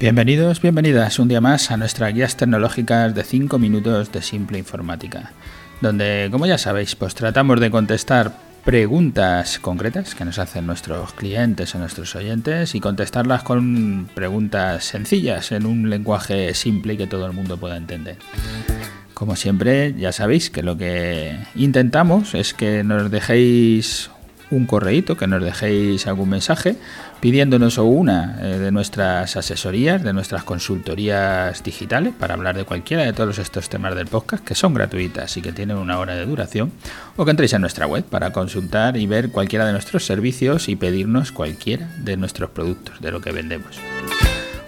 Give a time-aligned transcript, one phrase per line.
[0.00, 5.32] Bienvenidos, bienvenidas un día más a nuestras guías tecnológicas de 5 minutos de simple informática,
[5.82, 8.32] donde, como ya sabéis, pues tratamos de contestar
[8.64, 15.52] preguntas concretas que nos hacen nuestros clientes o nuestros oyentes y contestarlas con preguntas sencillas
[15.52, 18.16] en un lenguaje simple y que todo el mundo pueda entender.
[19.12, 24.08] Como siempre, ya sabéis que lo que intentamos es que nos dejéis
[24.50, 26.76] un correíto, que nos dejéis algún mensaje
[27.20, 33.12] pidiéndonos una eh, de nuestras asesorías, de nuestras consultorías digitales para hablar de cualquiera de
[33.12, 36.72] todos estos temas del podcast que son gratuitas y que tienen una hora de duración,
[37.16, 40.76] o que entréis en nuestra web para consultar y ver cualquiera de nuestros servicios y
[40.76, 43.78] pedirnos cualquiera de nuestros productos, de lo que vendemos.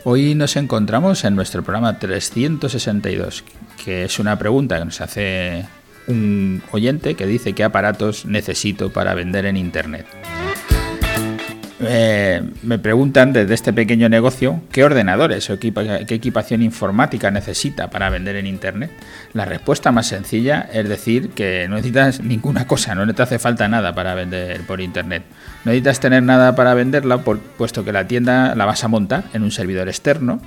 [0.04, 3.44] Hoy nos encontramos en nuestro programa 362,
[3.84, 5.64] que es una pregunta que nos hace
[6.06, 10.06] un oyente que dice qué aparatos necesito para vender en Internet.
[11.84, 15.72] Eh, me preguntan desde este pequeño negocio qué ordenadores o qué
[16.08, 18.90] equipación informática necesita para vender en Internet.
[19.32, 23.66] La respuesta más sencilla es decir que no necesitas ninguna cosa, no te hace falta
[23.66, 25.24] nada para vender por Internet.
[25.64, 29.42] No necesitas tener nada para venderla, puesto que la tienda la vas a montar en
[29.42, 30.40] un servidor externo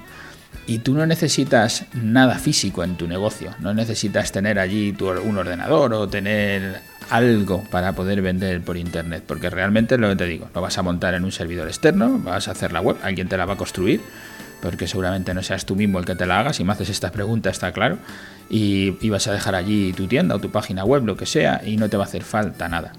[0.67, 5.94] y tú no necesitas nada físico en tu negocio, no necesitas tener allí un ordenador
[5.94, 10.61] o tener algo para poder vender por internet, porque realmente lo que te digo, lo
[10.61, 13.45] vas a montar en un servidor externo, vas a hacer la web, alguien te la
[13.45, 14.02] va a construir,
[14.61, 17.11] porque seguramente no seas tú mismo el que te la haga, si me haces esta
[17.11, 18.00] pregunta está claro,
[18.50, 21.78] y vas a dejar allí tu tienda o tu página web, lo que sea, y
[21.78, 22.94] no te va a hacer falta nada.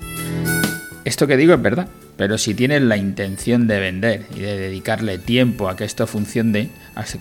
[1.04, 5.18] Esto que digo es verdad, pero si tienes la intención de vender y de dedicarle
[5.18, 6.70] tiempo a que esto funcione,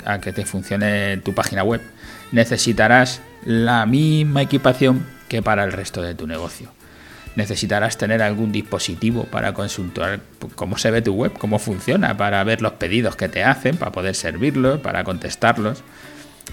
[0.06, 1.82] a que te funcione tu página web,
[2.32, 6.72] necesitarás la misma equipación que para el resto de tu negocio.
[7.36, 10.22] Necesitarás tener algún dispositivo para consultar
[10.56, 13.92] cómo se ve tu web, cómo funciona, para ver los pedidos que te hacen, para
[13.92, 15.84] poder servirlos, para contestarlos.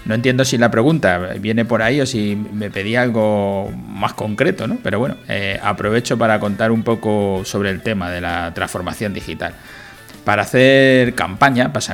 [0.05, 4.67] No entiendo si la pregunta viene por ahí o si me pedía algo más concreto,
[4.67, 4.77] ¿no?
[4.83, 9.53] Pero bueno, eh, aprovecho para contar un poco sobre el tema de la transformación digital.
[10.23, 11.93] Para hacer campaña vas a,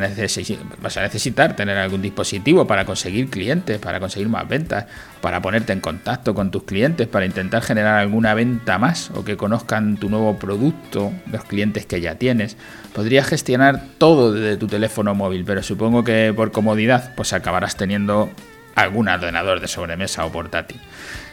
[1.02, 4.86] necesitar tener algún dispositivo para conseguir clientes, para conseguir más ventas,
[5.20, 9.36] para ponerte en contacto con tus clientes, para intentar generar alguna venta más o que
[9.36, 12.56] conozcan tu nuevo producto, los clientes que ya tienes.
[12.94, 18.30] Podrías gestionar todo desde tu teléfono móvil, pero supongo que por comodidad pues acabarás teniendo
[18.76, 20.80] algún ordenador de sobremesa o portátil.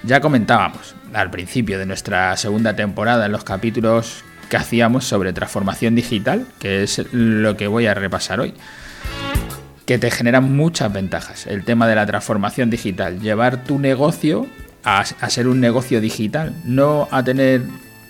[0.03, 5.95] Ya comentábamos al principio de nuestra segunda temporada en los capítulos que hacíamos sobre transformación
[5.95, 8.55] digital, que es lo que voy a repasar hoy.
[9.85, 11.47] Que te genera muchas ventajas.
[11.47, 13.21] El tema de la transformación digital.
[13.21, 14.47] Llevar tu negocio
[14.85, 16.55] a, ser un negocio digital.
[16.65, 17.63] No a tener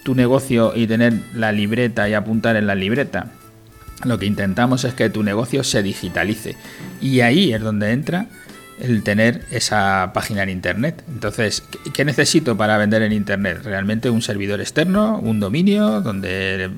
[0.03, 3.27] tu negocio y tener la libreta y apuntar en la libreta.
[4.05, 6.57] Lo que intentamos es que tu negocio se digitalice.
[7.01, 8.27] Y ahí es donde entra
[8.81, 11.03] el tener esa página en Internet.
[11.09, 11.63] Entonces,
[11.95, 13.61] ¿qué necesito para vender en Internet?
[13.65, 16.71] Realmente un servidor externo, un dominio donde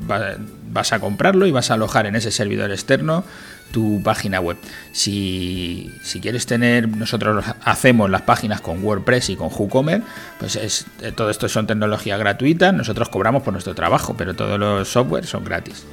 [0.70, 3.24] vas a comprarlo y vas a alojar en ese servidor externo
[3.72, 4.56] tu página web.
[4.92, 5.90] Si,
[6.22, 10.06] quieres tener, nosotros hacemos las páginas con WordPress y con WooCommerce,
[10.38, 14.88] pues es, todo esto son tecnologías gratuitas, nosotros cobramos por nuestro trabajo, pero todos los
[14.88, 15.84] software son gratis.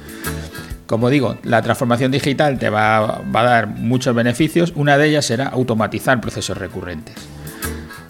[0.86, 4.72] Como digo, la transformación digital te va, a dar muchos beneficios.
[4.76, 7.16] Una de ellas será automatizar procesos recurrentes.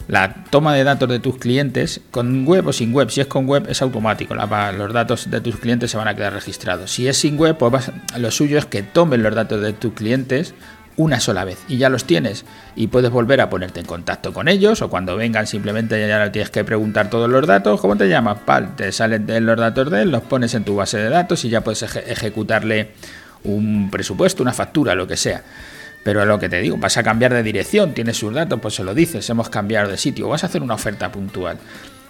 [0.08, 3.46] La toma de datos de tus clientes, con web o sin web, si es con
[3.46, 6.92] web es automático, los datos de tus clientes se van a quedar registrados.
[6.92, 10.54] Si es sin web, pues lo suyo es que tomen los datos de tus clientes,
[10.96, 14.48] una sola vez y ya los tienes y puedes volver a ponerte en contacto con
[14.48, 18.08] ellos o cuando vengan simplemente ya no tienes que preguntar todos los datos, ¿cómo te
[18.08, 18.38] llamas?
[18.76, 21.50] Te salen de los datos de él, los pones en tu base de datos y
[21.50, 22.92] ya puedes ejecutarle
[23.44, 25.42] un presupuesto, una factura, lo que sea.
[26.02, 28.84] Pero lo que te digo, vas a cambiar de dirección, tienes sus datos, pues se
[28.84, 31.58] lo dices, hemos cambiado de sitio, vas a hacer una oferta puntual.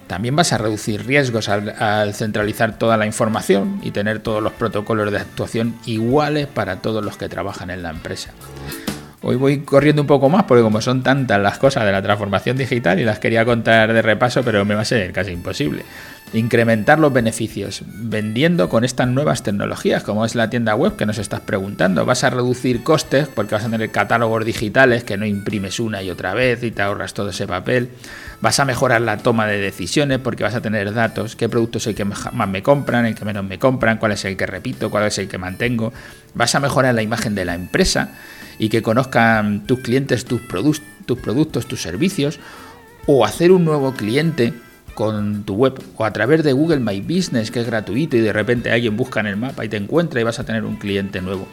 [0.07, 5.11] También vas a reducir riesgos al, centralizar toda la información y tener todos los protocolos
[5.11, 8.31] de actuación iguales para todos los que trabajan en la empresa.
[9.23, 12.57] Hoy voy corriendo un poco más porque como son tantas las cosas de la transformación
[12.57, 15.83] digital y las quería contar de repaso, pero me va a ser casi imposible.
[16.33, 21.19] Incrementar los beneficios vendiendo con estas nuevas tecnologías, como es la tienda web que nos
[21.19, 22.05] estás preguntando.
[22.07, 26.11] Vas a reducir costes porque vas a tener catálogos digitales que no imprimes una y
[26.11, 27.91] otra vez y te ahorras todo ese papel.
[28.41, 31.87] Vas a mejorar la toma de decisiones porque vas a tener datos, qué productos es
[31.89, 34.91] el que más me compran, el que menos me compran, cuál es el que repito,
[34.91, 35.93] cuál es el que mantengo.
[36.35, 38.11] Vas a mejorar la imagen de la empresa
[38.59, 40.43] y que conozcan tus clientes tus,
[41.07, 42.39] tus productos, tus servicios
[43.07, 44.53] o hacer un nuevo cliente
[44.95, 48.33] con tu web o a través de Google My Business, que es gratuito y de
[48.33, 51.21] repente alguien busca en el mapa y te encuentra y vas a tener un cliente
[51.21, 51.47] nuevo.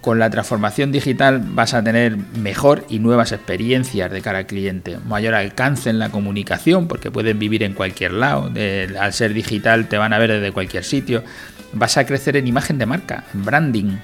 [0.00, 4.98] Con la transformación digital vas a tener mejor y nuevas experiencias de cara al cliente,
[5.06, 8.50] mayor alcance en la comunicación, porque pueden vivir en cualquier lado,
[8.98, 11.22] al ser digital te van a ver desde cualquier sitio,
[11.72, 13.96] vas a crecer en imagen de marca, en branding,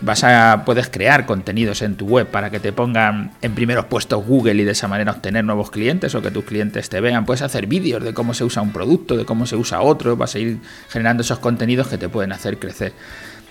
[0.00, 4.24] vas a puedes crear contenidos en tu web para que te pongan en primeros puestos
[4.24, 7.26] Google y de esa manera obtener nuevos clientes o que tus clientes te vean.
[7.26, 10.34] Puedes hacer vídeos de cómo se usa un producto, de cómo se usa otro, vas
[10.34, 10.58] a ir
[10.88, 12.92] generando esos contenidos que te pueden hacer crecer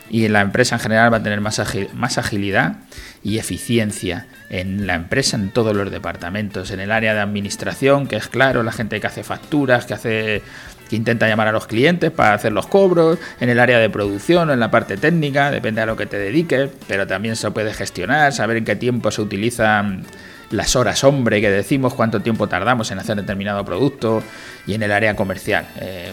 [0.09, 1.61] y la empresa en general va a tener más,
[1.93, 2.77] más agilidad
[3.23, 8.15] y eficiencia en la empresa, en todos los departamentos, en el área de administración, que
[8.15, 10.41] es claro, la gente que hace facturas, que hace
[10.89, 14.49] que intenta llamar a los clientes para hacer los cobros, en el área de producción
[14.49, 18.33] en la parte técnica, depende a lo que te dediques, pero también se puede gestionar,
[18.33, 20.03] saber en qué tiempo se utilizan
[20.51, 24.23] las horas hombre que decimos, cuánto tiempo tardamos en hacer determinado producto
[24.65, 26.11] y en el área comercial, eh,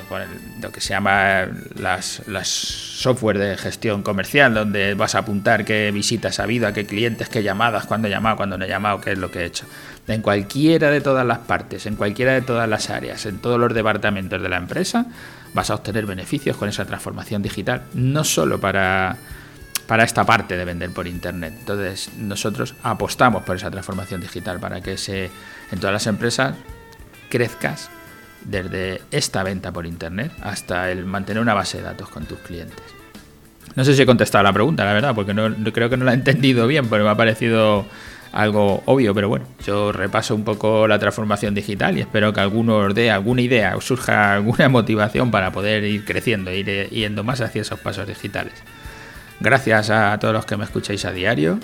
[0.61, 1.47] lo que se llama
[1.79, 2.23] las,
[2.55, 7.29] software de gestión comercial, donde vas a apuntar qué visitas ha habido, a qué clientes,
[7.29, 9.65] qué llamadas, cuándo he llamado, cuándo no he llamado, qué es lo que he hecho.
[10.09, 13.75] En cualquiera de todas las partes, en cualquiera de todas las áreas, en todos los
[13.75, 15.07] departamentos de la empresa,
[15.53, 19.17] vas a obtener beneficios con esa transformación digital, no solo para
[19.87, 21.55] para esta parte de vender por Internet.
[21.59, 25.31] Entonces nosotros apostamos por esa transformación digital para que se,
[25.71, 26.55] en todas las empresas
[27.29, 27.91] crezcas
[28.45, 32.83] desde esta venta por Internet hasta el mantener una base de datos con tus clientes.
[33.75, 36.13] No sé si he contestado la pregunta, la verdad, porque no, creo que no la
[36.13, 37.85] he entendido bien, pero me ha parecido
[38.33, 42.77] algo obvio, pero bueno, yo repaso un poco la transformación digital y espero que alguno
[42.79, 47.41] os dé alguna idea o surja alguna motivación para poder ir creciendo, ir yendo más
[47.41, 48.55] hacia esos pasos digitales.
[49.41, 51.59] Gracias a todos los que me escucháis a diario.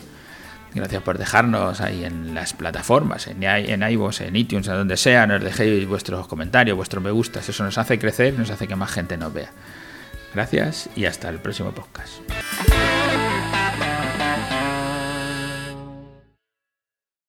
[0.75, 5.27] Gracias por dejarnos ahí en las plataformas, en, en iVoox, en iTunes, a donde sea.
[5.27, 7.49] Nos dejéis vuestros comentarios, vuestros me gustas.
[7.49, 9.51] Eso nos hace crecer, nos hace que más gente nos vea.
[10.35, 12.72] Gracias y hasta el próximo podcast.